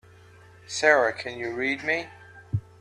[0.65, 2.07] Sara can you read me?